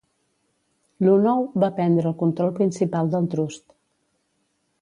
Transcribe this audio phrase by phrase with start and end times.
[1.07, 3.65] Luhnow va prendre el control principal del trust.